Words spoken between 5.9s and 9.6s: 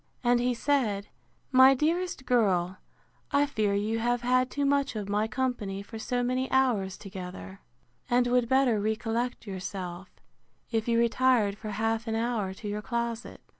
so many hours together; and would better recollect